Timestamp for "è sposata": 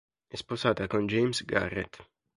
0.27-0.87